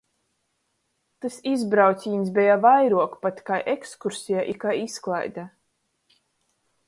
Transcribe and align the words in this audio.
Tys 1.25 1.35
izbraucīņs 1.49 2.31
beja 2.37 2.55
vairuok 2.63 3.13
pat 3.25 3.45
kai 3.51 3.61
ekskurseja 3.75 4.45
un 4.55 4.59
kai 4.67 4.75
izklaide. 4.87 5.49